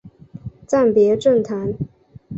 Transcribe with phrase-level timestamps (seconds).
[0.65, 1.75] 暂别政坛。